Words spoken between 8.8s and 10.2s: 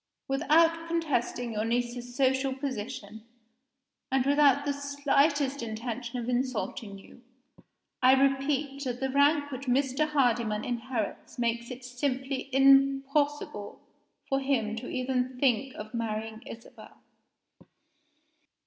that the rank which Mr.